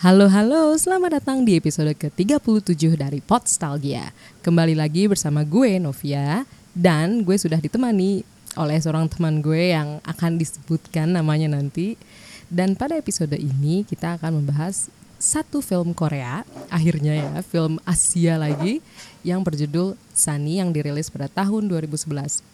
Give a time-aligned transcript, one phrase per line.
[0.00, 4.16] Halo halo, selamat datang di episode ke-37 dari Podstalgia.
[4.40, 8.24] Kembali lagi bersama gue Novia dan gue sudah ditemani
[8.56, 12.00] oleh seorang teman gue yang akan disebutkan namanya nanti.
[12.48, 14.88] Dan pada episode ini kita akan membahas
[15.20, 18.80] satu film Korea, akhirnya ya, film Asia lagi
[19.20, 22.49] yang berjudul Sunny yang dirilis pada tahun 2011.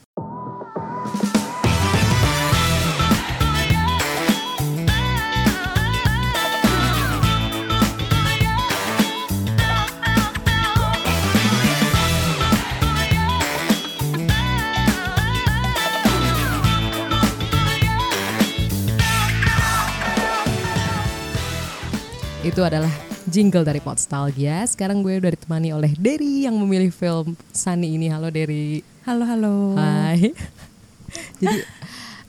[22.46, 22.95] Itu adalah
[23.27, 24.62] jingle dari Podstalgia.
[24.70, 28.06] Sekarang gue udah ditemani oleh Derry yang memilih film Sunny ini.
[28.06, 28.86] Halo Derry.
[29.02, 29.74] Halo halo.
[29.74, 30.30] Hai.
[31.42, 31.66] Jadi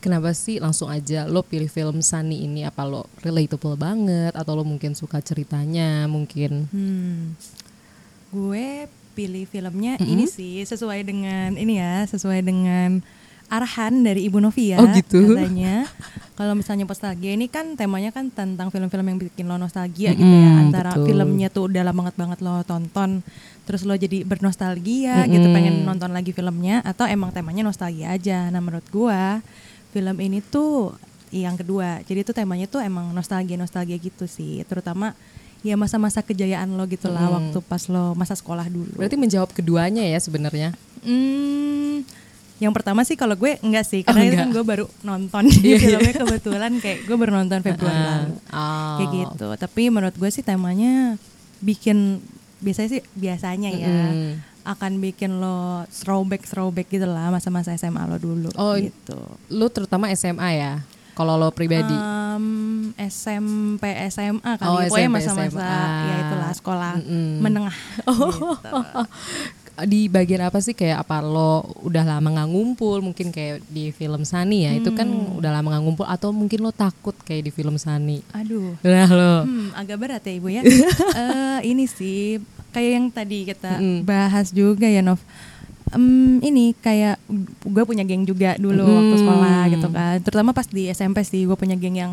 [0.02, 2.66] kenapa sih langsung aja lo pilih film Sunny ini?
[2.66, 6.66] Apa lo relatable banget atau lo mungkin suka ceritanya mungkin?
[6.74, 7.38] Hmm.
[8.34, 10.14] Gue pilih filmnya Mm -hmm.
[10.18, 13.06] ini sih sesuai dengan ini ya, sesuai dengan
[13.48, 15.34] arahan dari Ibu Novia Oh, gitu.
[15.34, 15.88] katanya.
[16.34, 20.44] Kalau misalnya nostalgia ini kan temanya kan tentang film-film yang bikin lo nostalgia gitu Mm-mm,
[20.44, 20.52] ya.
[20.60, 21.06] Antara betul.
[21.08, 23.26] filmnya tuh udah lama banget banget lo tonton,
[23.64, 25.56] terus lo jadi bernostalgia gitu Mm-mm.
[25.56, 28.48] pengen nonton lagi filmnya atau emang temanya nostalgia aja.
[28.48, 29.42] Nah, menurut gua
[29.90, 30.94] film ini tuh
[31.28, 32.04] yang kedua.
[32.04, 35.18] Jadi tuh temanya tuh emang nostalgia-nostalgia gitu sih, terutama
[35.60, 37.34] ya masa-masa kejayaan lo gitu lah Mm.
[37.34, 38.94] waktu pas lo masa sekolah dulu.
[38.94, 40.78] Berarti menjawab keduanya ya sebenarnya.
[41.02, 42.06] Hmm,
[42.58, 44.44] yang pertama sih kalau gue enggak sih Oh, karena itu enggak.
[44.44, 45.78] kan gue baru nonton Iya, iya.
[45.80, 48.96] filmnya kebetulan kayak gue baru nonton Februari Ah, lalu oh.
[48.98, 49.48] kayak gitu.
[49.56, 51.22] Tapi menurut gue sih temanya
[51.60, 52.22] bikin
[52.58, 54.42] biasanya sih biasanya ya Mm-mm.
[54.64, 59.18] akan bikin lo throwback throwback gitu lah masa-masa SMA lo dulu Oh, gitu.
[59.48, 60.74] Lo terutama SMA ya?
[61.14, 61.90] Kalau lo pribadi?
[61.90, 64.86] Um, SMP SMA kali Oh, ya.
[64.88, 65.66] pokoknya masa-masa
[66.04, 67.30] ya itulah sekolah Mm-mm.
[67.40, 67.74] menengah.
[68.06, 68.74] gitu.
[69.80, 74.24] Di bagian apa sih kayak apa lo udah lama nggak ngumpul mungkin kayak di film
[74.24, 75.38] Sani ya itu kan Hmm.
[75.38, 78.74] udah lama nggak ngumpul atau mungkin lo takut kayak di film Sani Aduh.
[78.80, 80.62] nah lo Hmm, agak berat ya ibu ya.
[81.20, 84.02] Eh, ini sih kayak yang tadi kita Mm-mm.
[84.04, 85.22] bahas juga ya Nov.
[85.88, 87.16] Em, ini kayak
[87.62, 89.22] gue punya geng juga dulu waktu Mm.
[89.22, 90.16] sekolah gitu kan.
[90.20, 92.12] Terutama pas di SMP sih gue punya geng yang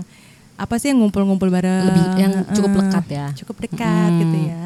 [0.54, 1.82] apa sih yang ngumpul-ngumpul bareng.
[1.84, 4.19] lebih yang cukup Eh, lekat ya Cukup dekat Mm.
[4.20, 4.62] gitu ya.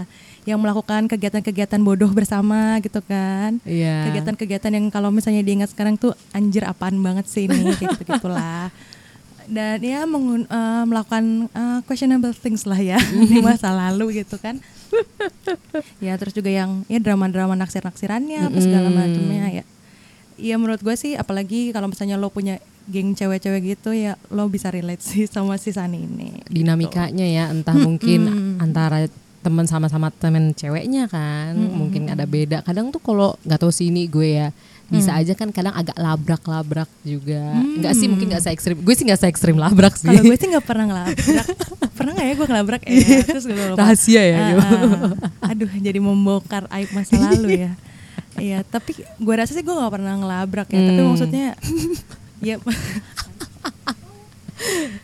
[0.49, 3.61] Yang melakukan kegiatan-kegiatan bodoh bersama gitu kan.
[3.63, 8.73] iya Kegiatan-kegiatan yang kalau misalnya diingat sekarang tuh anjir apaan banget sih ini kayak gitu-gitulah.
[9.45, 12.97] Dan ya mengun- eh, melakukan eh, questionable things lah ya
[13.29, 14.57] di masa lalu gitu kan.
[16.01, 19.65] ya terus juga yang ya drama-drama naksir-naksirannya apa segala macamnya ya.
[20.39, 22.57] Ya menurut gue sih apalagi kalau misalnya lo punya
[22.87, 26.41] geng cewek-cewek gitu ya lo bisa relate sih sama si Sani ini.
[26.49, 28.21] dinamikanya ya entah mungkin
[28.57, 29.05] antara
[29.49, 31.73] teman sama-sama temen ceweknya kan Mm-mm.
[31.75, 34.49] mungkin ada beda kadang tuh kalau nggak tahu sini gue ya
[34.87, 35.21] bisa Hmm.
[35.21, 37.77] aja kan kadang agak labrak-labrak juga Hmm.
[37.79, 40.33] nggak sih mungkin nggak se ekstrim gue sih nggak se ekstrim labrak sih Kalau gue
[40.35, 41.47] sih nggak pernah ngelabrak.
[41.93, 42.93] pernah nggak ya gue ngelabrak ya?
[43.23, 43.79] Terus gue lupa.
[43.79, 44.57] rahasia ya ah.
[45.45, 47.73] Aduh, jadi membongkar aib masa lalu ya.
[48.39, 50.81] Iya, tapi gue rasa sih gue gak pernah ngelabrak ya.
[50.81, 51.11] Tapi Hmm.
[51.11, 51.47] maksudnya,
[52.41, 52.55] ya,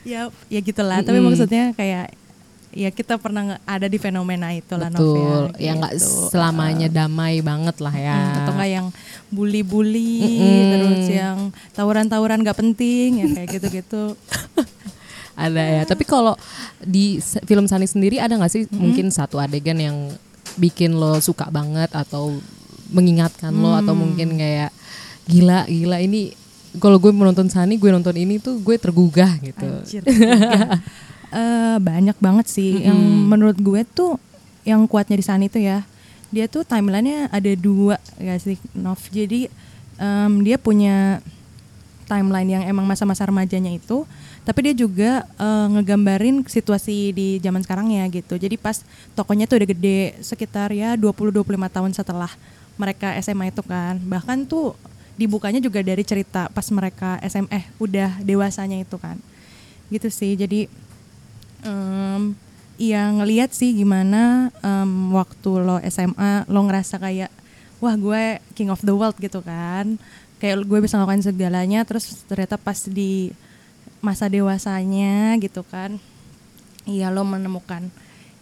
[0.07, 1.01] ya, ya gitulah.
[1.01, 1.29] Tapi Mm-mm.
[1.29, 2.15] maksudnya kayak,
[2.75, 6.29] ya kita pernah ada di fenomena itu lah, Betul, ya nggak gitu.
[6.29, 8.19] selamanya damai banget lah ya.
[8.19, 8.87] Hmm, atau enggak yang
[9.31, 10.71] bully-bully, Mm-mm.
[10.71, 11.39] terus yang
[11.73, 14.05] tawuran-tawuran gak penting, ya kayak gitu-gitu.
[15.35, 15.83] Ada ya.
[15.83, 16.39] Tapi kalau
[16.79, 19.97] di film Sani sendiri ada nggak sih mungkin satu adegan yang
[20.55, 22.39] bikin lo suka banget atau
[22.91, 24.03] mengingatkan lo atau Hmm.
[24.07, 24.71] mungkin kayak
[25.27, 26.31] gila gila ini
[26.79, 29.67] kalau gue menonton Sani gue nonton ini tuh gue tergugah gitu.
[29.67, 30.03] Anjir.
[31.35, 32.95] Eh, banyak banget sih yang
[33.27, 34.23] menurut gue tuh
[34.63, 35.83] yang kuatnya di sana itu ya.
[36.31, 39.03] Dia tuh timelinenya ada dua ya sih Nov.
[39.11, 39.51] Jadi
[39.99, 41.19] em, dia punya
[42.07, 44.07] timeline yang emang masa-masa remajanya itu,
[44.47, 48.39] tapi dia juga eh, ngegambarin situasi di zaman sekarang ya gitu.
[48.39, 48.87] Jadi pas
[49.19, 51.35] tokonya tuh udah gede sekitar ya 20-25
[51.67, 52.31] tahun setelah
[52.79, 53.99] mereka SMA itu kan.
[53.99, 54.79] Bahkan tuh
[55.19, 59.19] dibukanya juga dari cerita pas mereka SM eh udah dewasanya itu kan.
[59.91, 60.39] Gitu sih.
[60.39, 60.71] Jadi
[61.65, 62.37] em
[62.77, 67.31] ya ngelihat sih gimana em, waktu lo SMA lo ngerasa kayak
[67.79, 69.97] wah gue king of the world gitu kan.
[70.39, 73.33] Kayak gue bisa ngelakuin segalanya terus ternyata pas di
[74.05, 75.97] masa dewasanya gitu kan
[76.85, 77.89] iya lo menemukan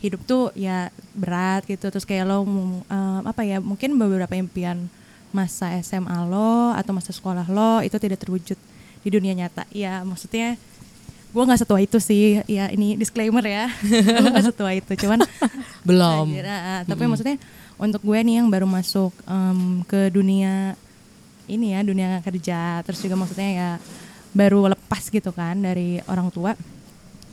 [0.02, 1.86] hidup tuh ya berat gitu.
[1.92, 2.82] Terus kayak lo em,
[3.22, 4.90] apa ya mungkin beberapa impian
[5.32, 8.58] masa SMA lo atau masa sekolah lo itu tidak terwujud
[9.02, 9.64] di dunia nyata.
[9.70, 10.58] Ya maksudnya
[11.32, 13.72] gue nggak setua itu sih ya ini disclaimer ya
[14.20, 15.24] gue nggak setua itu cuman
[15.88, 16.30] Belum.
[16.44, 16.80] Ah, ah.
[16.86, 17.40] tapi maksudnya
[17.74, 20.76] untuk gue nih yang baru masuk em, ke dunia
[21.50, 23.70] ini ya dunia kerja terus juga maksudnya ya
[24.30, 26.54] baru lepas gitu kan dari orang tua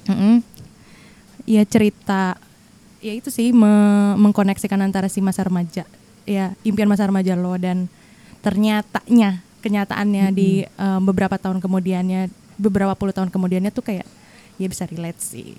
[0.09, 0.41] Mm-mm.
[1.45, 2.33] ya cerita
[2.99, 5.85] ya itu sih me- mengkoneksikan antara si masa remaja
[6.25, 7.85] ya impian masa remaja lo dan
[8.41, 14.06] ternyatanya kenyataannya di em, beberapa tahun kemudiannya beberapa puluh tahun kemudiannya tuh kayak
[14.56, 15.56] ya bisa relate sih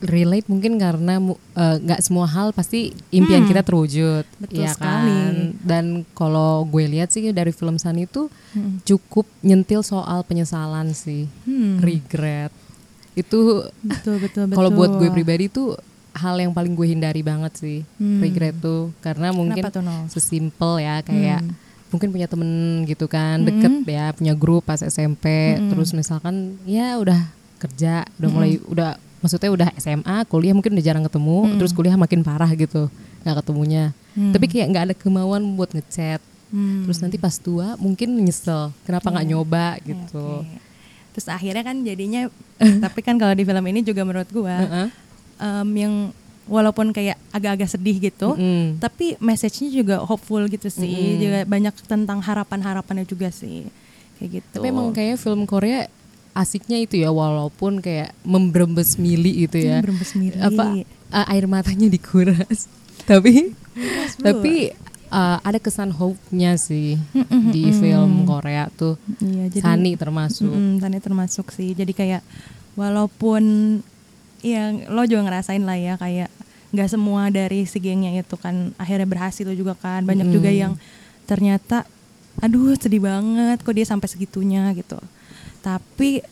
[0.00, 1.20] relate mungkin karena
[1.54, 3.50] eh, nggak semua hal pasti impian Hmm.
[3.52, 5.12] kita terwujud, Betul ya sekali.
[5.12, 5.34] kan?
[5.60, 8.80] Dan kalau gue lihat sih dari film Sun itu Mm.
[8.82, 11.78] cukup nyentil soal penyesalan sih, Hmm.
[11.78, 12.48] regret.
[13.12, 15.76] Itu betul betul betul kalau buat gue pribadi tuh
[16.12, 18.18] hal yang paling gue hindari banget sih, Hmm.
[18.18, 20.08] regret tuh karena mungkin tuh, Nol?
[20.08, 21.52] sesimpel ya kayak Hmm.
[21.90, 22.50] Mungkin punya temen
[22.84, 23.86] gitu kan deket Mm-mm.
[23.86, 25.70] ya punya grup pas SMP Mm-mm.
[25.70, 27.18] terus misalkan ya udah
[27.58, 28.90] kerja udah mulai udah
[29.20, 31.58] maksudnya udah SMA kuliah mungkin udah jarang ketemu Mm-mm.
[31.58, 32.88] terus kuliah makin parah gitu
[33.22, 34.34] nggak ketemunya Hmm.
[34.34, 36.18] tapi kayak nggak ada kemauan buat ngechat
[36.50, 36.82] Hmm.
[36.82, 39.30] terus nanti pas tua mungkin nyesel kenapa nggak Iya.
[39.30, 40.58] nyoba gitu Oke.
[41.10, 42.26] Terus akhirnya kan jadinya,
[42.84, 44.86] tapi kan kalau di film ini juga menurut gua Heeh.
[45.38, 45.94] em, yang
[46.44, 48.78] walaupun kayak agak-agak sedih gitu, Mm-mm.
[48.78, 51.18] tapi message-nya juga hopeful gitu sih, Mm-mm.
[51.18, 53.68] juga banyak tentang harapan-harapannya juga sih,
[54.16, 54.48] kayak gitu.
[54.54, 55.86] tapi emang kayaknya film Korea
[56.30, 60.38] asiknya itu ya walaupun kayak membrembes mili itu ya Hmm, berembes miri.
[60.38, 60.64] apa
[61.10, 62.70] uh, air matanya dikuras
[63.10, 63.50] tapi
[64.16, 64.70] tapi
[65.08, 67.78] uh, ada kesan hope-nya sih Mm-mm, di mm-mm.
[67.78, 71.74] film Korea tuh Iya, jadi Sani termasuk Mm-mm, Sani termasuk sih.
[71.74, 72.22] Jadi kayak
[72.74, 73.42] walaupun
[74.40, 76.30] ya lo juga ngerasain lah ya kayak
[76.70, 80.06] nggak semua dari si gengnya itu kan akhirnya berhasil juga kan.
[80.06, 80.34] Banyak Mm.
[80.34, 80.72] juga yang
[81.26, 81.84] ternyata
[82.38, 84.96] aduh sedih banget kok dia sampai segitunya gitu.
[85.60, 86.22] Tapi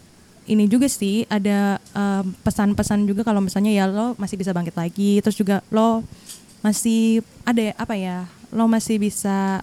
[0.48, 5.20] ini juga sih ada em, pesan-pesan juga kalau misalnya ya lo masih bisa bangkit lagi
[5.20, 6.00] terus juga lo
[6.64, 9.60] masih ada apa ya lo masih bisa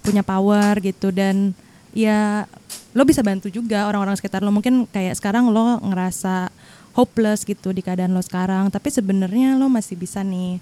[0.00, 1.52] punya power gitu dan
[1.90, 2.46] ya
[2.94, 6.54] lo bisa bantu juga orang-orang sekitar lo mungkin kayak sekarang lo ngerasa
[6.98, 8.66] hopeless gitu di keadaan lo sekarang.
[8.68, 10.58] Tapi sebenarnya lo masih bisa nih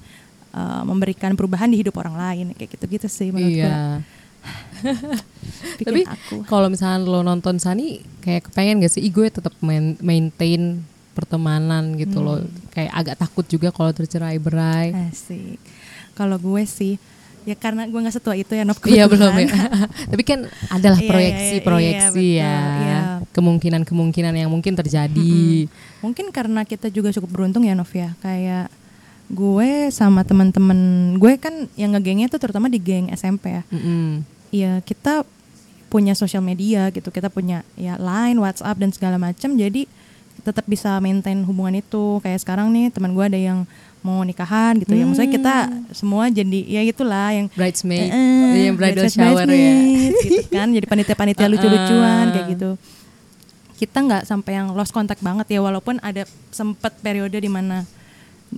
[0.53, 2.47] uh, memberikan perubahan di hidup orang lain.
[2.53, 4.05] Kayak gitu-gitu sih menurut gue iya
[5.81, 9.03] bikin tapi kalau misalnya lo nonton Sani kayak kepengen gak sih?
[9.03, 10.85] Ih, gue tetap main- maintain
[11.17, 12.45] pertemanan gitu loh.
[12.45, 12.53] Hmm.
[12.71, 15.57] kayak agak takut juga kalau tercerai berai asik.
[16.13, 17.01] Kalau gue sih
[17.47, 19.47] ya karena gue nggak setua itu ya Nov Iya belum ya.
[20.11, 22.59] Tapi kan adalah Iya, iya, proyeksi-proyeksi iya, ya.
[22.83, 22.99] iya.
[23.31, 25.71] Kemungkinan-kemungkinan yang mungkin terjadi.
[26.03, 28.19] Mungkin karena kita juga cukup beruntung ya Nov ya.
[28.19, 28.67] Kayak
[29.31, 30.79] gue sama teman-teman
[31.19, 33.63] gue kan yang ngegengnya tuh terutama di geng SMP ya.
[33.71, 34.27] Mm-mm.
[34.51, 35.23] Ya kita
[35.87, 37.15] punya sosial media gitu.
[37.15, 39.55] Kita punya ya Line, WhatsApp dan segala macam.
[39.55, 39.87] Jadi
[40.43, 42.19] tetap bisa maintain hubungan itu.
[42.27, 45.03] Kayak sekarang nih teman gue ada yang mau nikahan gitu ya.
[45.03, 45.55] Maksudnya kita
[45.91, 49.75] semua jadi ya itulah yang Bridesmaid, Eh, yang bridal bridesmaid, shower ya.
[50.23, 52.33] gitu kan jadi panitia-panitia lucu-lucuan Uh-uh.
[52.33, 52.71] kayak gitu
[53.77, 57.85] kita nggak sampai yang lost contact banget ya walaupun ada sempet periode di mana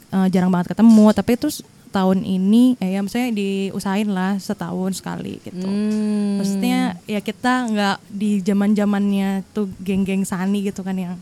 [0.09, 1.59] eh, jarang banget ketemu tapi terus
[1.89, 6.37] tahun ini eh ya misalnya diusahain lah setahun sekali gitu Hmm.
[6.37, 11.17] maksudnya ya kita nggak di zaman zamannya tuh geng-geng sani gitu kan yang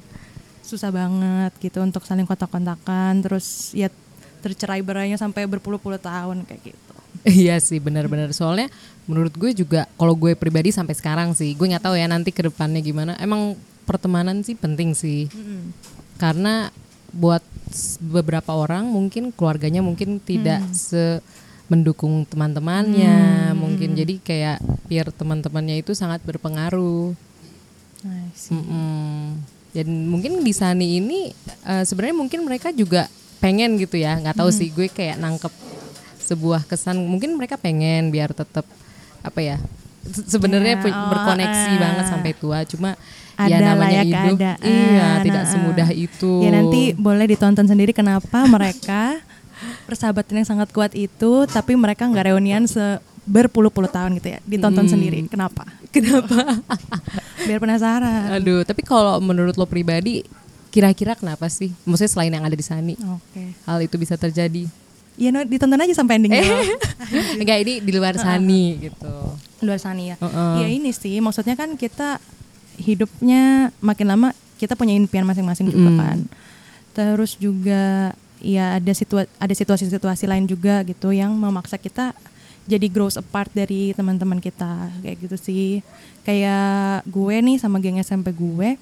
[0.61, 3.87] susah banget gitu untuk saling kontak-kontakan terus ya
[4.47, 6.95] tercerai berainya sampai berpuluh-puluh tahun kayak gitu.
[7.27, 8.31] Iya sih benar-benar.
[8.31, 8.71] Soalnya
[9.11, 12.47] menurut gue juga kalau gue pribadi sampai sekarang sih gue nggak tahu ya nanti ke
[12.47, 13.19] depannya gimana.
[13.19, 15.27] Emang pertemanan sih penting sih.
[16.23, 16.71] Karena
[17.11, 17.43] buat
[17.99, 21.19] beberapa orang mungkin keluarganya mungkin tidak se
[21.67, 23.51] mendukung teman-temannya.
[23.59, 27.11] Mungkin jadi kayak biar teman-temannya itu sangat berpengaruh.
[28.55, 29.35] Mm-mm.
[29.75, 31.35] Dan mungkin di Sani ini
[31.67, 33.11] eh, sebenarnya mungkin mereka juga
[33.47, 35.53] pengen gitu ya, nggak tahu sih gue kayak nangkep
[36.21, 36.99] sebuah kesan.
[37.01, 38.67] Mungkin mereka pengen biar tetap
[39.21, 39.57] apa ya?
[40.05, 41.79] se- Sebenarnya Ya, pu- oh, berkoneksi eh.
[41.79, 42.59] banget sampai tua.
[42.65, 42.99] Cuma
[43.37, 46.33] ya Ada lah namanya ya hidup, keadaan, iya tidak nah, semudah itu.
[46.41, 49.23] Ya nanti boleh ditonton sendiri kenapa mereka
[49.87, 52.83] persahabatan yang sangat kuat itu, tapi mereka nggak reunian se
[53.23, 54.41] berpuluh-puluh tahun gitu ya.
[54.41, 54.93] Ditonton Hmm.
[54.93, 55.19] sendiri.
[55.27, 55.67] Kenapa?
[55.95, 56.63] Kenapa?
[57.43, 58.31] Biar penasaran.
[58.33, 60.23] Aduh, tapi kalau menurut lo pribadi,
[60.71, 61.73] kira-kira kenapa sih?
[61.89, 63.55] Maksudnya selain yang ada di Sani, Oke.
[63.65, 64.69] hal itu bisa terjadi?
[65.17, 66.45] Ya no, ditonton aja sampai endingnya.
[67.41, 69.15] Enggak, ini di luar Sani gitu.
[69.65, 70.17] Luar sana ya.
[70.21, 70.55] Heeh.
[70.61, 72.21] Ya ini sih, maksudnya kan kita
[72.77, 74.29] hidupnya makin lama
[74.61, 76.01] kita punya impian masing-masing juga Mm-mm.
[76.01, 76.19] kan.
[76.93, 78.13] Terus juga
[78.45, 82.13] ya ada situa ada situasi-situasi lain juga gitu yang memaksa kita
[82.69, 85.81] jadi grows apart dari teman-teman kita kayak gitu sih.
[86.29, 88.77] Kayak gue nih sama geng SMP gue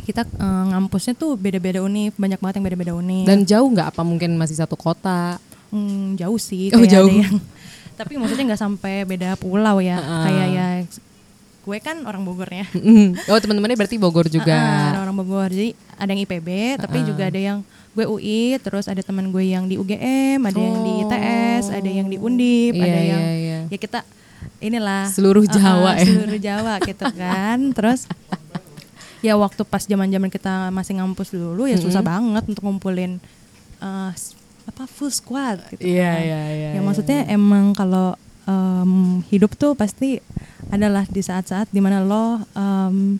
[0.00, 3.24] kita eh, ngampusnya tuh beda-beda univ, banyak banget yang beda-beda univ.
[3.24, 5.38] Dan jauh nggak apa mungkin masih satu kota?
[5.68, 7.10] Hmm, jauh sih Oh, kayak jauh.
[7.10, 7.36] ada yang
[7.98, 10.22] tapi maksudnya nggak sampai beda pulau ya Heeh.
[10.24, 10.66] kayak ya
[11.64, 12.66] gue kan orang Bogor ya
[13.24, 14.54] oh teman-temannya berarti Bogor juga.
[14.90, 17.58] Ada orang Bogor jadi ada yang IPB tapi juga ada yang
[17.90, 22.06] gue UI terus ada teman gue yang di UGM ada yang di ITS ada yang
[22.06, 23.58] di Undip Iya, ada iya, yang iya.
[23.66, 24.02] ya kita
[24.60, 26.04] inilah Seluruh Jawa ya.
[26.04, 28.10] seluruh Jawa gitu kan terus
[29.24, 33.16] ya waktu pas zaman-zaman kita masih ngampus dulu ya susah banget untuk ngumpulin
[34.12, 36.20] s- apa full squad gitu Iya kan.
[36.20, 36.68] iya iya.
[36.72, 38.92] ya maksudnya emang kalau em,
[39.26, 40.20] hidup tuh pasti
[40.68, 43.16] adalah di saat-saat di mana lo em,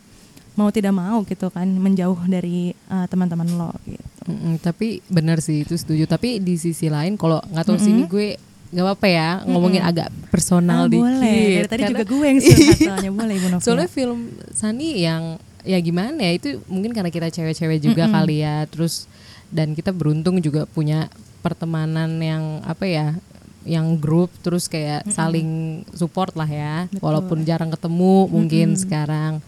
[0.54, 4.04] mau tidak mau gitu kan menjauh dari eh, teman-teman lo gitu.
[4.24, 6.04] Mm-mm, tapi benar sih itu setuju.
[6.06, 10.84] Tapi di sisi lain kalau nggak tahu sini gue nggak apa-apa ya ngomongin agak personal
[10.84, 11.04] Ah, dikit.
[11.04, 11.44] boleh.
[11.54, 13.60] Dari tadi Karena- juga gue yang curhat soalnya boleh Ibu Novia.
[13.62, 14.20] Soalnya film
[14.50, 15.22] Sani yang
[15.64, 16.32] ya gimana ya?
[16.36, 18.68] Itu mungkin karena kita cewek-cewek juga kali ya.
[18.68, 19.08] Terus
[19.48, 21.08] dan kita beruntung juga punya
[21.40, 23.16] pertemanan yang apa ya
[23.64, 26.86] yang grup terus kayak saling support lah ya.
[27.00, 29.40] Walaupun jarang ketemu mungkin sekarang.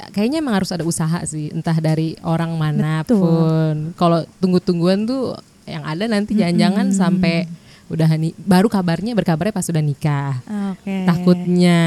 [0.00, 5.36] Kayaknya emang harus ada usaha sih entah dari orang mana pun kalau tunggu-tungguan tuh
[5.68, 7.44] yang ada nanti jangan-jangan sampai
[7.92, 10.40] udah ni baru kabarnya berkabarnya pas sudah nikah.
[10.72, 11.04] Oke.
[11.04, 11.80] takutnya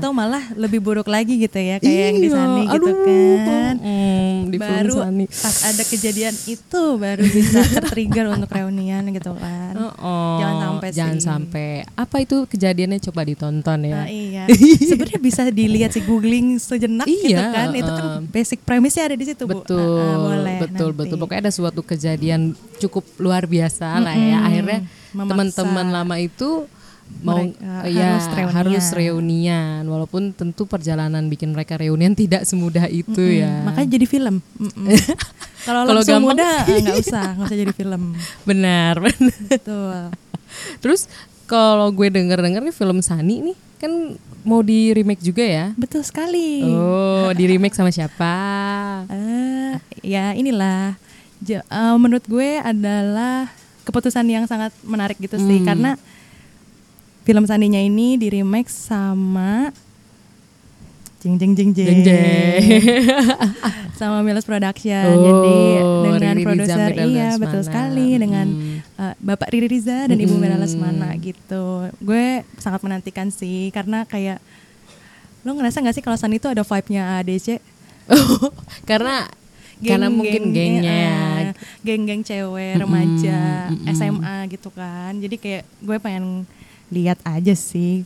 [0.00, 2.96] Atau malah lebih buruk lagi gitu ya kayak yang di Iya, Sani gitu aduh,
[3.38, 3.74] kan.
[3.76, 5.24] mm, di baru Sani.
[5.28, 9.74] pas ada kejadian itu baru bisa tertrigger untuk reunian gitu kan.
[9.76, 11.26] Oh, Jangan sampai jangan sih.
[11.26, 14.44] sampai apa itu kejadiannya coba ditonton ya Nah, iya.
[14.88, 17.68] Sebenarnya bisa dilihat sih googling sejenak gitu Iya, kan.
[17.72, 18.20] Itu kan uh-uh.
[18.26, 19.60] basic premisnya ada di situ, Bu.
[19.60, 20.58] betul Ah, ah, boleh.
[20.62, 20.98] betul nanti.
[20.98, 22.40] betul pokoknya ada suatu kejadian
[22.78, 24.80] cukup luar biasa lah ya akhirnya
[25.12, 26.64] teman-teman lama itu
[27.20, 28.54] mau Mereka ya harus reunian.
[28.54, 33.40] harus reunian walaupun tentu perjalanan bikin mereka reunian tidak semudah itu Mm-mm.
[33.40, 34.34] ya Makanya jadi film.
[35.60, 38.02] Kalau Kalau langsung gampang muda nggak usah, nggak usah jadi film.
[38.48, 40.00] benar benar Betul.
[40.82, 41.06] terus
[41.44, 43.92] kalau gue denger denger nih film Sani nih kan
[44.40, 46.64] mau di remake juga ya Betul sekali.
[46.64, 48.32] Oh, di remake sama siapa?
[49.06, 50.96] Eh, ya inilah
[51.40, 53.48] Ja- eh, menurut gue adalah
[53.82, 55.66] keputusan yang sangat menarik gitu sih Hmm.
[55.66, 55.90] karena
[57.30, 59.70] film Sandinya ini di remake sama
[61.20, 62.62] jeng jeng jeng jeng, Jeng jeng.
[64.00, 65.56] sama Miles Production Oh, jadi
[66.08, 68.80] dengan produser iya betul sekali dengan Hmm.
[68.80, 70.64] eh, Bapak Riri Riza dan Ibu Mira Hmm.
[70.64, 74.40] Lesmana gitu gue sangat menantikan sih karena kayak
[75.40, 77.60] lo ngerasa nggak sih kalau Sandi itu ada vibe-nya ADC
[78.90, 79.28] karena
[79.78, 80.92] karena mungkin gengnya.
[81.38, 83.92] eh, geng-geng cewek remaja mm-mm.
[83.92, 86.48] SMA gitu kan jadi kayak gue pengen
[86.90, 88.02] lihat aja sih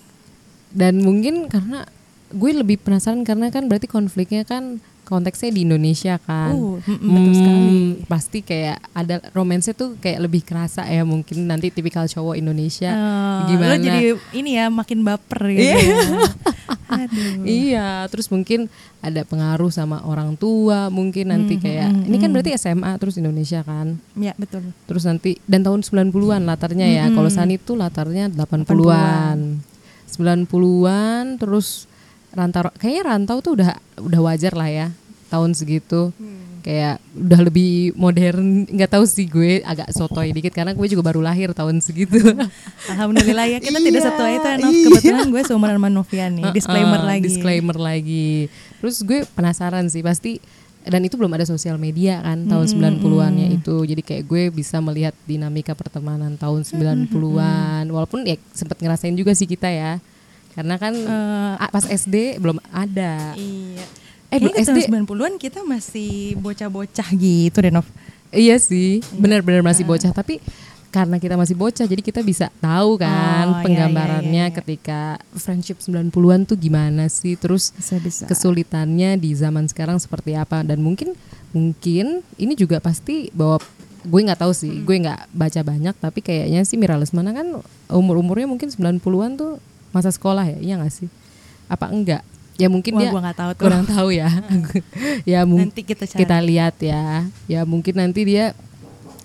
[0.68, 1.86] Dan mungkin karena
[2.28, 6.50] gue lebih penasaran karena kan berarti konfliknya kan konteksnya di Indonesia kan.
[6.50, 7.60] Uh, mm-mm, betul sekali.
[7.60, 12.88] Hmm, Pasti kayak ada romansnya tuh kayak lebih kerasa ya mungkin nanti tipikal cowok Indonesia
[12.88, 13.70] Eh, gimana?
[13.70, 15.76] lo jadi ini ya makin baper gitu Iya.
[17.06, 17.44] Aduh.
[17.44, 18.73] Iya, terus mungkin
[19.04, 22.34] ada pengaruh sama orang tua, mungkin nanti Hmm, kayak hmm, ini kan hmm.
[22.34, 23.96] berarti SMA terus Indonesia kan.
[24.16, 27.04] ya betul Terus nanti dan tahun 90-an latarnya ya.
[27.08, 27.16] Mm-mm.
[27.20, 29.61] Kalau Sani tuh latarnya 80-an.
[30.08, 31.90] 90-an terus
[32.34, 34.87] rantau kayaknya rantau tuh udah udah wajar lah ya
[35.30, 36.14] tahun segitu.
[36.64, 41.21] Kayak udah lebih modern, nggak tahu sih gue agak sotoy dikit karena gue juga baru
[41.21, 42.16] lahir tahun segitu.
[42.92, 44.73] alhamdulillah ya kita tidak Iya, satu itu ya Nov.
[44.73, 44.87] iya.
[44.88, 48.28] kebetulan gue seumuran sama Novian nih disclaimer Uh-uh, lagi Disclaimer lagi.
[48.80, 50.40] Terus gue penasaran sih pasti
[50.88, 52.64] dan itu belum ada sosial media kan tahun
[52.97, 53.76] 90-annya itu.
[53.85, 57.92] Jadi kayak gue bisa melihat dinamika pertemanan tahun 90-an.
[57.92, 60.00] Walaupun ya sempet ngerasain juga sih kita ya.
[60.56, 60.97] Karena kan
[61.61, 63.37] ah, pas SD belum ada.
[63.37, 63.85] iya
[64.34, 67.86] Eh, Kayaknya SD tahun 90-an kita masih bocah-bocah gitu deh Nov
[68.34, 70.10] Iya sih, benar-benar masih bocah.
[70.10, 70.42] Tapi
[70.90, 74.56] karena kita masih bocah, jadi kita bisa tahu kan Oh, iya, penggambarannya iya, iya, iya.
[74.58, 75.00] ketika
[75.38, 81.14] friendship 90-an tuh gimana sih, terus bisa-bisa kesulitannya di zaman sekarang seperti apa dan mungkin
[81.50, 83.58] mungkin ini juga pasti bahwa
[84.02, 87.58] gue nggak tahu sih, gue nggak baca banyak tapi kayaknya sih Mira Lesmana kan
[87.90, 89.58] umur-umurnya mungkin 90-an tuh
[89.90, 91.06] masa sekolah ya, iya nggak sih?
[91.66, 92.22] Apa enggak?
[92.54, 93.64] Ya mungkin Wah, dia gua tahu tuh.
[93.66, 94.30] kurang tahu ya.
[95.34, 96.20] ya mungkin Nanti kita cari.
[96.23, 97.26] kita lihat ya.
[97.50, 98.54] Ya mungkin nanti dia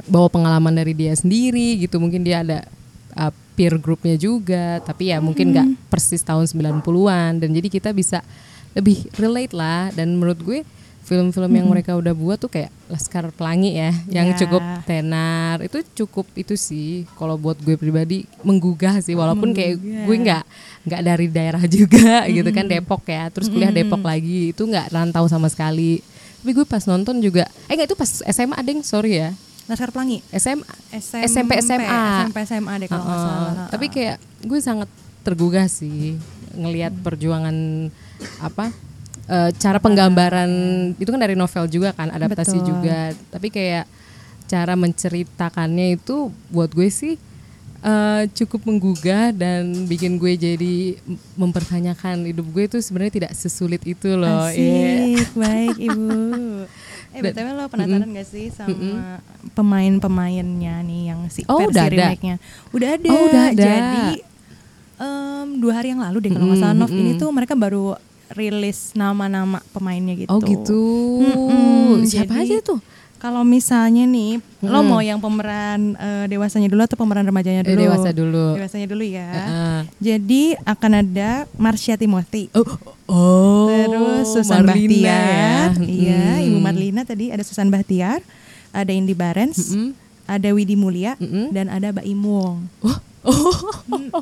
[0.09, 2.01] bawa pengalaman dari dia sendiri gitu.
[2.01, 2.65] Mungkin dia ada
[3.13, 4.81] uh, peer groupnya juga.
[4.81, 7.37] Tapi ya mungkin nggak persis tahun 90-an.
[7.37, 8.25] Dan jadi kita bisa
[8.73, 9.93] lebih relate lah.
[9.93, 10.59] Dan menurut gue
[10.99, 14.37] film-film yang mereka udah buat tuh kayak Laskar Pelangi ya, yang Ya.
[14.37, 15.57] cukup tenar.
[15.59, 17.09] Itu cukup itu sih.
[17.15, 19.13] Kalau buat gue pribadi menggugah sih.
[19.13, 20.43] Walaupun kayak gue nggak
[20.85, 23.29] nggak dari daerah juga gitu kan Depok ya.
[23.29, 24.51] Terus kuliah Depok lagi.
[24.51, 26.01] Itu nggak rantau sama sekali
[26.39, 29.35] Tapi gue pas nonton juga, eh nggak itu pas SMA deng, sorry ya.
[29.67, 30.23] Laskar Pelangi.
[30.31, 30.63] SMA,
[30.95, 31.99] SMP, SMP, SMA.
[32.23, 33.27] SMP SMA deh kalau nggak Heeh.
[33.27, 33.67] salah.
[33.67, 34.87] Tapi kayak gue sangat
[35.19, 36.15] tergugah sih
[36.55, 37.53] ngelihat perjuangan
[38.39, 38.71] apa
[39.29, 40.49] eh, cara penggambaran
[40.97, 42.67] itu kan dari novel juga kan adaptasi Betul.
[42.67, 42.99] juga.
[43.29, 43.85] Tapi kayak
[44.49, 47.15] cara menceritakannya itu buat gue sih
[47.85, 50.97] eh, cukup menggugah dan bikin gue jadi
[51.37, 54.49] mempertanyakan hidup gue itu sebenarnya tidak sesulit itu loh.
[54.49, 55.15] Iya.
[55.15, 56.09] Asik, baik ibu.
[57.09, 59.17] Eh btw lo penasaran gak sih sama
[59.57, 62.35] pemain-pemainnya nih yang si Oh, versi udah remake-nya?
[62.69, 63.09] Udah ada.
[63.09, 63.65] Oh, udah ada.
[63.65, 64.05] Jadi
[65.01, 67.21] em, dua hari yang lalu deh kalau nggak salah Mm-mm, Nov ini mm-mm.
[67.25, 67.97] tuh mereka baru
[68.31, 70.29] rilis nama-nama pemainnya gitu.
[70.29, 70.81] Oh gitu.
[71.19, 72.79] Mm-mm, Siapa jadi- aja tuh?
[73.17, 74.87] Kalau misalnya nih, lo Mm-mm.
[74.87, 77.81] mau yang pemeran eh, dewasanya dulu atau pemeran remajanya Eh, dulu?
[77.83, 78.55] dewasa dulu.
[78.55, 79.27] Dewasanya dulu ya.
[79.27, 79.79] Heeh.
[79.99, 82.47] Jadi akan ada Marsha Timothy.
[82.53, 82.63] Oh,
[83.05, 85.83] oh, Terus Susan Marlina Bahtiar, ya.
[85.83, 86.47] iya Mm.
[86.47, 88.23] Ibu Marlina tadi ada Susan Bahtiar,
[88.71, 89.91] ada Indi Barens, Mm-mm.
[90.23, 91.51] ada Widi Mulia, Mm-mm.
[91.51, 92.71] dan ada Mbak Imung.
[92.79, 93.55] Oh, oh.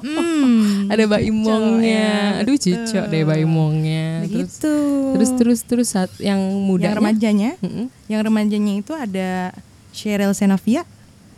[0.01, 2.08] Mm, ada Mbak cocok Imongnya.
[2.36, 4.06] ya, Aduh, cicok deh Mbak Imongnya.
[4.24, 4.74] Terus, Begitu.
[5.13, 6.89] terus terus terus saat yang muda.
[6.89, 7.88] yang remajanya, Mm-mm.
[8.08, 9.54] yang remajanya itu ada
[9.92, 10.86] Cheryl Senavia,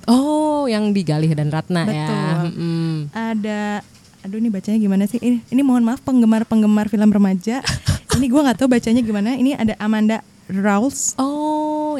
[0.04, 2.08] Oh, yang di Galih dan Ratna ya.
[2.10, 2.38] Betul.
[2.50, 2.94] Mm-mm.
[3.14, 3.86] ada
[4.20, 5.16] aduh ini bacanya gimana sih?
[5.16, 7.62] Ini, ini mohon maaf penggemar-penggemar film remaja.
[8.18, 9.38] ini gua nggak tahu bacanya gimana.
[9.38, 11.14] Ini ada Amanda Rawls.
[11.16, 11.39] Oh,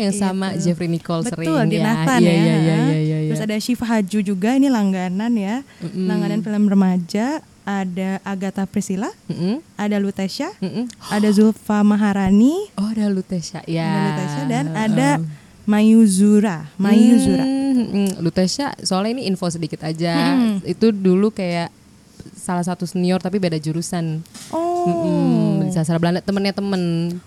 [0.02, 0.64] yang sama Itu.
[0.66, 1.84] Jeffrey Nicole Betul, sering di ya.
[1.86, 2.34] Nathan Iya, ya.
[2.34, 3.48] iya, iya, iya, iya, Terus iya.
[3.48, 5.56] ada Shiva Haju juga, ini langganan ya.
[5.80, 6.06] Mm-mm.
[6.08, 7.28] Langganan film remaja.
[7.70, 9.62] Ada Agatha Priscilla, Mm-mm.
[9.78, 10.90] ada Lutesha, Mm-mm.
[11.06, 13.86] ada Zulfa Maharani, Oh, ada Lutesha ya.
[13.86, 15.10] ada Lutesha dan ada
[15.70, 17.46] Mayuzura, Mayuzura.
[17.46, 18.10] Hmm, hmm.
[18.20, 20.34] Lutesha soalnya ini info sedikit aja.
[20.34, 20.66] Hmm.
[20.66, 21.70] Itu dulu kayak
[22.34, 24.26] salah satu senior tapi beda jurusan.
[24.50, 25.59] Oh, Mm-mm.
[25.70, 26.82] Di sastra Belanda temennya temen.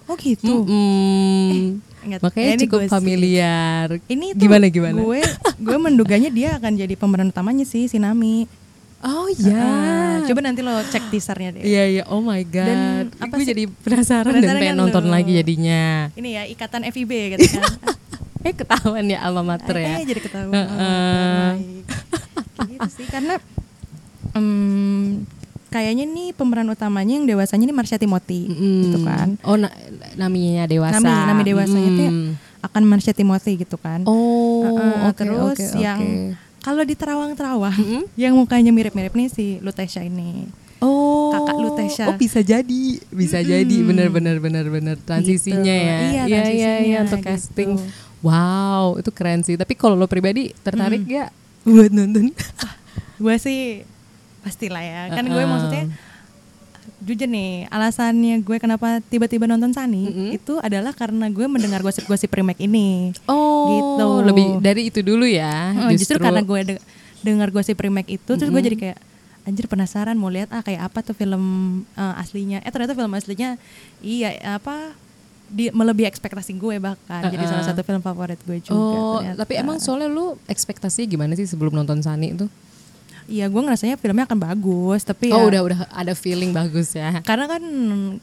[0.04, 0.66] oh gitu.
[0.66, 1.78] Mm-mm.
[2.02, 2.90] Enggak, Makanya eh, ini cukup sih.
[2.90, 3.86] familiar.
[4.04, 4.98] Ini tuh gimana gimana?
[4.98, 5.22] Gue
[5.56, 8.50] gue menduganya dia akan jadi pemeran utamanya sih si Nami.
[9.00, 9.58] Oh iya.
[9.58, 11.62] Ah, coba nanti lo cek teasernya deh.
[11.62, 12.02] Iya iya.
[12.06, 12.66] Oh my god.
[12.66, 12.78] Dan
[13.16, 13.50] apa gue sih?
[13.50, 15.10] jadi penasaran, dan Penasaran pengen kan nonton lo?
[15.10, 15.82] lagi jadinya.
[16.12, 17.62] Ini ya ikatan FIB gitu kan.
[18.42, 19.94] Eh ketahuan ya alma mater ya.
[19.96, 20.50] Eh, jadi ketahuan.
[20.50, 21.86] Baik.
[22.58, 23.38] Kayak gitu sih karena
[24.34, 25.22] em,
[25.72, 28.78] kayaknya nih pemeran utamanya yang dewasanya ini Marsha Timothy Mm-mm.
[28.84, 29.28] gitu kan.
[29.42, 29.72] Oh na-
[30.14, 30.98] namanya dewasa.
[30.98, 32.30] Nami nami dewasanya tuh ya Mm.
[32.62, 34.04] akan Marsha Timothy gitu kan.
[34.04, 36.36] Oh, Heeh, oke, terus oke, yang oke.
[36.60, 38.02] kalau di terawang-terawang Mm-mm.
[38.14, 40.46] yang mukanya mirip-mirip nih si Lutesha ini.
[40.78, 42.04] Oh, Kakak Lutesha.
[42.06, 45.86] Oh bisa jadi, bisa jadi, bener-bener bener-bener transisinya Gitu.
[45.86, 45.96] ya.
[45.96, 47.28] Iya, iya, iya, transisinya untuk gitu.
[47.28, 47.70] casting.
[48.20, 49.54] Wow, itu keren sih.
[49.54, 51.10] Tapi kalau lo pribadi tertarik Mm.
[51.12, 51.30] gak
[51.64, 52.34] buat nonton?
[53.16, 53.86] Gue sih
[54.42, 55.00] pastilah ya.
[55.08, 55.46] Kan gue Heeh.
[55.46, 55.84] maksudnya
[56.98, 60.30] jujur nih alasannya gue kenapa tiba-tiba nonton Sani Mm-mm.
[60.32, 63.10] itu adalah karena gue mendengar gosip-gosip remake ini.
[63.24, 64.06] Oh, Gitu.
[64.24, 65.74] Lebih dari itu dulu ya.
[65.80, 66.18] Oh, justru.
[66.18, 66.82] karena gue de-
[67.22, 68.98] dengar gosip remake itu terus gue jadi kayak
[69.42, 71.42] anjir penasaran mau lihat ah kayak apa tuh film
[71.92, 72.62] eh, aslinya.
[72.62, 73.58] Eh ternyata film aslinya
[73.98, 74.94] iya apa
[75.46, 78.74] di melebihi ekspektasi gue bahkan jadi salah satu film favorit gue juga.
[78.74, 79.42] Oh, ternyata.
[79.42, 82.46] tapi emang soalnya lu ekspektasinya gimana sih sebelum nonton Sani itu?
[83.24, 87.22] Iya gue ngerasanya filmnya akan bagus tapi Oh, ya udah udah ada feeling bagus ya.
[87.22, 87.62] karena kan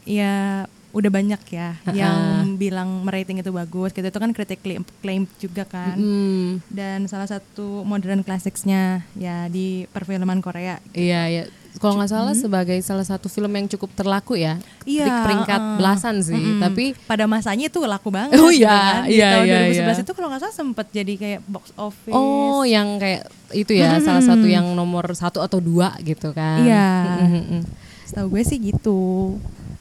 [0.04, 1.94] ya udah banyak ya Ha-ha.
[1.94, 2.18] yang
[2.56, 7.84] bilang merating itu bagus gitu itu kan critically acclaimed juga kan Mm, dan salah satu
[7.84, 11.44] modern classicsnya ya di perfilman Korea iya, iya.
[11.78, 14.58] Kalau nggak salah sebagai salah satu film yang cukup terlaku ya.
[14.90, 15.78] Iya, Di peringkat uh-uh.
[15.78, 16.60] belasan sih, Mm-mm.
[16.60, 19.02] tapi pada masanya itu laku banget Oh gitu iya, kan.
[19.06, 19.94] di iya, tahun iya, 2011 iya.
[20.02, 24.26] itu kalau nggak salah sempat jadi kayak box office Oh, yang kayak itu ya, salah
[24.26, 26.66] satu yang nomor satu atau dua gitu kan?
[26.66, 26.90] Iya.
[27.30, 27.62] Mm-mm-mm.
[28.10, 29.00] setahu gue sih gitu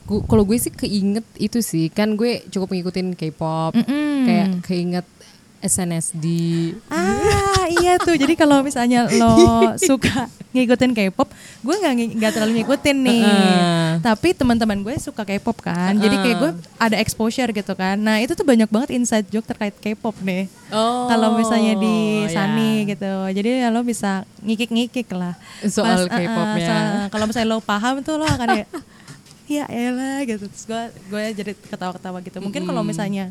[0.09, 4.25] Kalau gue sih keinget itu sih, kan gue cukup ngikutin K-pop, Mm-mm.
[4.25, 5.05] kayak keinget
[5.61, 6.27] SNSD.
[6.89, 7.27] Ah
[7.73, 9.35] iya tuh jadi kalau misalnya lo
[9.89, 11.29] suka ngikutin K-pop,
[11.61, 13.21] gue nggak nggak terlalu ngikutin nih.
[13.21, 13.89] Heeh.
[14.01, 17.95] Tapi teman-teman gue suka K-pop kan, jadi kayak gue ada exposure gitu kan.
[17.95, 20.49] Nah itu tuh banyak banget inside joke terkait K-pop nih.
[20.69, 22.33] Oh, Kalau misalnya di ya.
[22.33, 25.37] Sani gitu, jadi ya lo bisa ngikik-ngikik lah.
[25.63, 26.65] Soal K-pop-nya.
[26.65, 28.69] soal- Kalau misalnya lo paham tuh lo akan kayak
[29.47, 30.45] ya elah gitu.
[30.45, 32.39] Terus gue gue jadi ketawa-ketawa gitu.
[32.39, 33.29] Mungkin kalau misalnya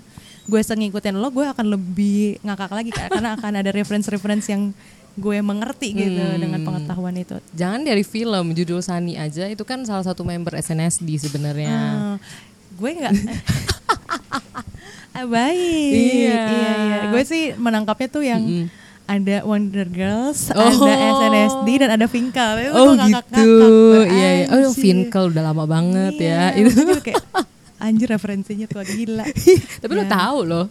[0.47, 4.71] gue ngikutin lo, gue akan lebih ngakak lagi karena akan ada reference-reference yang
[5.17, 6.39] gue mengerti gitu Hmm.
[6.39, 7.35] dengan pengetahuan itu.
[7.51, 11.73] Jangan dari film, judul Sani aja itu kan salah satu member SNSD sebenarnya.
[11.73, 12.15] Eh,
[12.77, 13.13] gue nggak
[15.17, 16.41] ah, baik Iya.
[16.45, 18.69] iya iya gue sih menangkapnya tuh yang Mm-mm.
[19.09, 20.61] ada Wonder Girls Oh.
[20.61, 23.49] ada SNSD dan ada Finkel itu Oh gitu,
[24.05, 24.45] iya iya.
[24.53, 24.69] Oh.
[24.71, 26.59] Finkel udah lama banget Iya, ya.
[26.61, 27.23] Itu juga kayak
[27.77, 29.25] anjir referensinya tuh gila.
[29.81, 30.09] Tapi lo Ya.
[30.09, 30.67] tahu loh.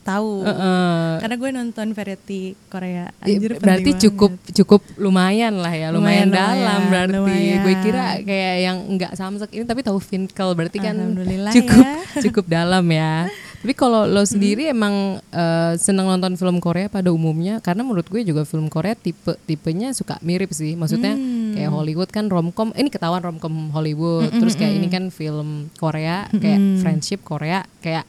[0.00, 0.44] Tahu.
[0.44, 1.10] Heeh.
[1.16, 3.08] Karena gue nonton variety Korea.
[3.18, 4.52] Anjir berarti cukup banget.
[4.54, 7.16] cukup lumayan lah ya, lumayan, Lumayan, dalam lumayan, berarti.
[7.16, 7.58] lumayan.
[7.58, 10.92] Gue kira kayak yang enggak samsek ini tapi tahu Finkel berarti kan
[11.56, 11.96] cukup ya.
[12.28, 13.32] cukup dalam ya.
[13.58, 14.92] Tapi kalau lo sendiri emang
[15.24, 19.88] eh, seneng nonton film Korea pada umumnya karena menurut gue juga film Korea tipe tipenya
[19.90, 20.76] suka mirip sih.
[20.76, 21.33] Maksudnya Hmm.
[21.54, 24.34] Kayak Hollywood kan romcom, ini ketahuan romcom Hollywood.
[24.34, 28.04] Terus kayak ini kan film Korea kayak friendship Korea kayak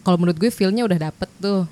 [0.00, 1.68] kalau menurut gue feelnya udah dapet tuh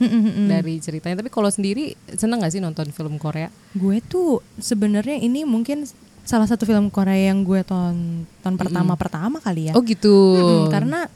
[0.46, 1.18] dari ceritanya.
[1.24, 3.48] Tapi kalau sendiri seneng gak sih nonton film Korea?
[3.72, 5.88] Gue tuh sebenarnya ini mungkin
[6.28, 9.74] salah satu film Korea yang gue tonton pertama-pertama kali ya.
[9.74, 10.36] Oh gitu.
[10.36, 11.08] Mm-mm, karena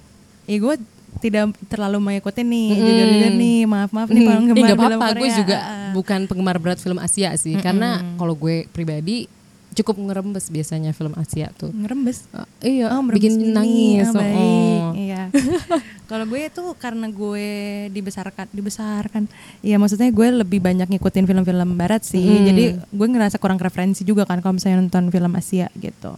[0.48, 0.74] ya gue
[1.20, 5.20] tidak terlalu mengikuti nih, jujur-jujur nih, maaf-maaf nih Hmm, penggemar eh, film apa-apa, Korea.
[5.20, 5.58] gue juga
[5.92, 9.28] bukan penggemar berat film Asia sih, karena kalau gue pribadi
[9.72, 11.72] cukup ngerembes biasanya film Asia tuh.
[11.72, 12.28] ngerembes.
[12.60, 14.08] Eh, iya, Oh, merembes bikin ini, nangis.
[14.08, 14.36] oh, baik.
[14.36, 14.92] oh.
[14.92, 15.22] Iya.
[16.10, 17.46] Kalau gue tuh karena gue
[17.88, 19.24] dibesarkan, dibesarkan.
[19.60, 22.20] Iya, maksudnya gue lebih banyak ngikutin film-film barat sih.
[22.20, 22.44] Hmm.
[22.44, 26.12] Jadi gue ngerasa kurang referensi juga kan kalau misalnya nonton film Asia gitu.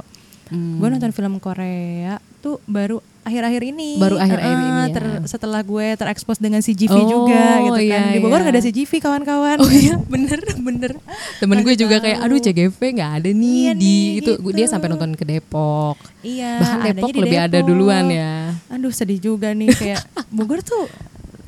[0.51, 0.83] Hmm.
[0.83, 3.97] Gue nonton film Korea tuh baru akhir-akhir ini.
[3.97, 4.93] Baru akhir-akhir Eh, ini ya.
[4.93, 7.83] ter- setelah gue terekspos dengan CGV Oh, juga gitu kan.
[7.83, 8.45] iya, Di Bogor iya.
[8.45, 9.57] gak ada CGV kawan-kawan.
[9.59, 10.93] Oh iya bener bener
[11.37, 12.05] Temen gue juga tahu.
[12.05, 14.51] kayak Aduh CGV gak ada nih Iya di nih, itu gitu.
[14.51, 16.61] Dia sampai nonton ke Depok Iya.
[16.61, 17.67] Bahkan Depok lebih ada Depok.
[17.67, 18.33] duluan ya
[18.69, 20.05] Aduh sedih juga nih kayak
[20.37, 20.85] Bogor tuh.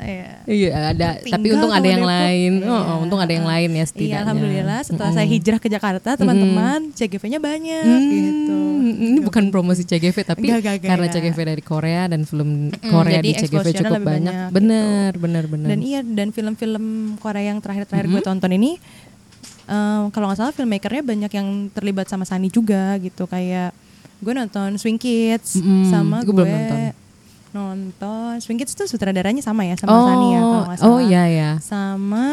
[0.06, 0.30] Iya.
[0.46, 2.14] Iya ada Tapi Tinggal untung ada yang Depok.
[2.14, 2.80] lain oh, Iya.
[2.86, 5.18] oh, Untung ada yang lain ya setidaknya Iya alhamdulillah setelah Mm-mm.
[5.18, 8.58] saya hijrah ke Jakarta teman-teman CGV-nya banyak Hmm, gitu.
[8.86, 11.22] Ini bukan promosi CGV tapi Enggak, enggak, enggak, karena enggak.
[11.24, 14.06] CGV dari Korea dan film Korea di CGV cukup banyak.
[14.06, 15.68] banyak, Bener, bener, bener.
[15.68, 18.78] Dan iya dan film-film Korea yang terakhir-terakhir gue tonton ini
[19.66, 23.74] eh, kalau nggak salah filmmakernya banyak yang terlibat sama Sani juga gitu kayak
[24.16, 26.78] gue nonton Swing Kids Mm-mm, sama gue gue, belum nonton.
[27.54, 31.00] Nonton Swing Kids tuh sutradaranya sama ya sama Sani ya kalau nggak oh salah.
[31.06, 31.50] iya ya.
[31.62, 32.24] sama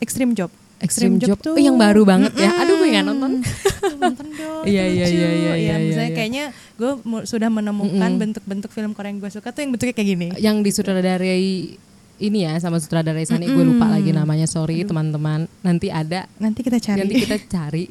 [0.00, 0.52] Extreme Job.
[0.76, 2.52] Extreme Job, oh, yang baru banget ya.
[2.60, 3.40] Aduh, gue nggak nonton.
[4.02, 4.64] nonton dong.
[4.68, 5.16] Iya, iya, lucu.
[5.16, 6.16] iya, iya, iya, misalnya iya.
[6.20, 6.44] kayaknya
[6.76, 6.92] gue
[7.24, 10.28] sudah menemukan bentuk-bentuk film Korea yang gue suka tuh yang bentuknya kayak gini.
[10.36, 11.80] Yang disutradarai
[12.18, 14.44] ini ya sama sutradara Sani gue lupa lagi namanya.
[14.44, 15.44] Sorry teman-teman.
[15.60, 16.24] Nanti ada.
[16.36, 16.98] Nanti kita cari.
[17.00, 17.84] nanti kita cari.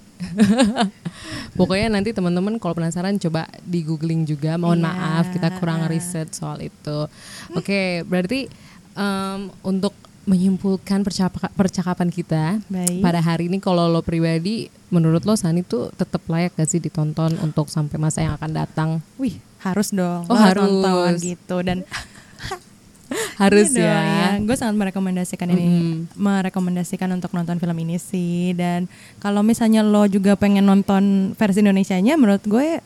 [1.57, 4.57] Pokoknya nanti teman-teman kalau penasaran coba di googling juga.
[4.57, 4.85] Mohon Iya.
[4.87, 7.07] maaf kita kurang riset soal itu.
[7.51, 8.49] Oke berarti
[8.93, 9.93] em, untuk
[10.25, 11.05] menyimpulkan
[11.53, 12.97] percakapan kita Baik.
[12.97, 17.37] pada hari ini kalau lo pribadi menurut lo Sani tuh tetap layak gak sih ditonton
[17.39, 18.89] untuk sampai masa yang akan datang?
[19.21, 20.25] Wih, harus dong.
[20.25, 20.65] Oh, harus.
[20.65, 21.61] nonton gitu.
[21.61, 21.85] Dan
[23.37, 25.95] harus dong, ya Gue sangat merekomendasikan ini, Mm-mm.
[26.15, 28.51] merekomendasikan untuk nonton film ini sih.
[28.51, 28.85] Dan
[29.17, 32.79] kalau misalnya lo juga pengen nonton versi Indonesianya, menurut gue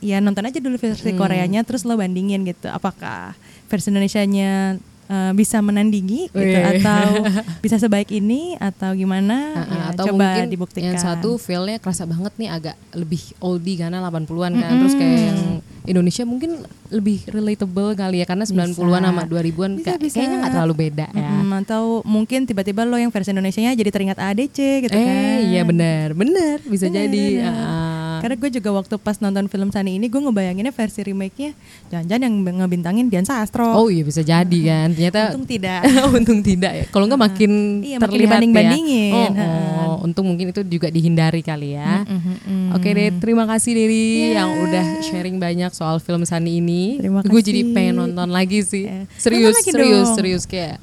[0.00, 1.18] ya nonton aja dulu versi Hmm.
[1.18, 2.66] Koreanya, terus lo bandingin gitu.
[2.66, 7.26] Apakah versi Indonesianya eh, bisa menandingi gitu, atau
[7.64, 9.36] bisa sebaik ini atau gimana?
[9.56, 10.86] Uh-uh, Ya, atau coba mungkin dibuktikan.
[10.86, 15.40] yang satu feel-nya kerasa banget nih agak lebih oldie karena 80-an kan terus kayak yang
[15.90, 20.14] Indonesia mungkin lebih relatable kali ya karena 90-an sama 2000-an Bisa, bisa.
[20.16, 21.30] kayaknya nggak terlalu beda ya.
[21.36, 25.38] Mm, atau mungkin tiba-tiba lo yang versi Indonesianya jadi teringat ADC gitu eh kan.
[25.44, 27.24] iya benar, benar bisa Benar, jadi.
[27.42, 27.89] Ah.
[28.20, 31.50] Karena gue juga waktu pas nonton film Sani ini gue ngebayanginnya versi remake-nya
[31.88, 33.66] jangan-jangan yang ngebintangin Dian Sastro.
[33.72, 34.88] Oh iya bisa jadi kan.
[34.92, 35.80] Ternyata Untung tidak.
[36.18, 36.84] untung tidak ya.
[36.88, 39.30] Kalau nggak makin Iya, makin terlihat dibanding-bandingin.
[39.32, 39.48] ya.
[39.80, 42.04] Oh, oh, untung mungkin itu juga dihindari kali ya.
[42.04, 42.76] Mm-mm.
[42.76, 44.44] Oke deh, terima kasih Diri Ya.
[44.44, 47.00] yang udah sharing banyak soal film Sani ini.
[47.00, 47.74] Terima Gue jadi kasih.
[47.74, 48.84] pengen nonton lagi sih.
[48.84, 49.04] Ya.
[49.16, 50.16] Serius, lagi serius, dong.
[50.16, 50.78] serius kayak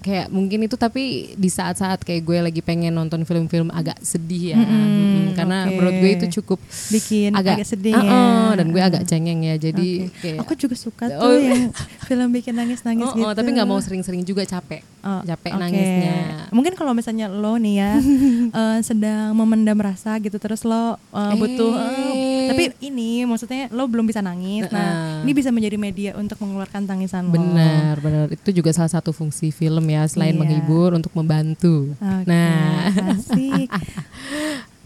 [0.00, 1.02] kayak mungkin itu tapi
[1.34, 4.58] di saat-saat kayak gue lagi pengen nonton film-film agak sedih ya.
[4.58, 5.70] Mm-mm, Mm-mm, karena oke.
[5.70, 6.58] menurut gue itu cukup
[6.88, 8.08] bikin agak, sedih Uh-uh,
[8.50, 8.56] ya.
[8.56, 9.54] dan gue agak cengeng ya.
[9.56, 10.16] Jadi Oke.
[10.18, 11.36] kayak Aku juga suka tuh Oh.
[11.36, 11.68] yang
[12.02, 13.22] film bikin nangis-nangis Oh, gitu.
[13.22, 14.80] oh, tapi nggak mau sering-sering juga capek.
[15.00, 15.60] Oh, capek oke.
[15.60, 16.16] nangisnya.
[16.50, 17.92] Mungkin kalau misalnya lo nih ya
[18.60, 22.48] eh, sedang memendam rasa gitu terus lo eh, butuh Eh.
[22.48, 24.64] tapi ini maksudnya lo belum bisa nangis.
[24.66, 24.80] Nah,
[25.20, 25.24] Heeh.
[25.24, 27.36] ini bisa menjadi media untuk mengeluarkan tangisan lo.
[27.36, 28.26] Benar, benar.
[28.30, 30.40] Itu juga salah satu fungsi film ya selain Iya.
[30.40, 31.90] menghibur untuk membantu.
[31.94, 33.66] Oke, Nah, asik.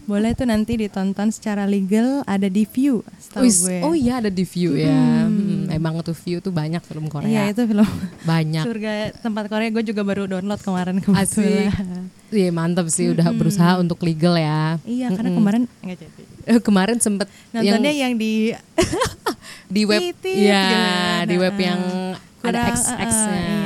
[0.05, 3.81] Boleh tuh nanti ditonton secara legal ada di View, setahu gue.
[3.81, 4.93] oh iya ada di View ya.
[5.25, 7.25] Hmm, emang tuh View tuh banyak film Korea.
[7.25, 7.81] Iya itu film
[8.21, 8.69] Banyak.
[8.69, 11.73] surga tempat Korea gue juga baru download kemarin kebetulan.
[12.29, 14.77] Iya mantap sih udah berusaha untuk legal ya.
[14.85, 16.21] Iya karena kemarin nggak jadi.
[16.45, 18.53] Eh, kemarin sempet Nontonnya yang yang, di
[19.75, 20.29] di web ya gitu
[20.77, 21.23] kan.
[21.25, 21.81] di web yang
[22.43, 23.09] ada XX-nya.
[23.09, 23.64] uh, iya.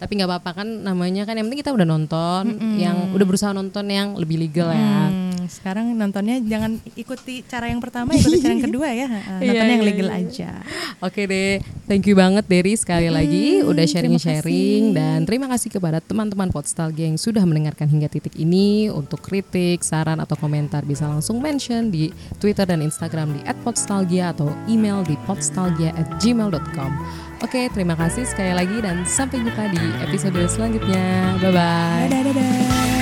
[0.00, 2.80] Tapi nggak apa-apa kan namanya kan yang penting kita udah nonton Mm-mm.
[2.80, 5.12] yang udah berusaha nonton yang lebih legal ya.
[5.40, 9.08] Hmm, sekarang nontonnya jangan ikuti cara yang pertama, ikuti cara yang kedua ya.
[9.40, 10.20] Iya, Nontonnya yang iya, legal iya.
[10.20, 10.50] aja.
[11.00, 16.52] Oke deh, thank you banget Derry sekali lagi udah sharing-sharing dan terima kasih kepada teman-teman
[16.52, 18.92] Podstalgia yang sudah mendengarkan hingga titik ini.
[18.92, 24.52] Untuk kritik, saran atau komentar bisa langsung mention di Twitter dan Instagram di @podstalgia atau
[24.68, 26.90] email di podstalgia@gmail.com.
[27.40, 31.40] Oke, terima kasih sekali lagi dan sampai jumpa di episode selanjutnya.
[31.40, 32.08] Bye bye.
[32.12, 32.99] Dadah dadah.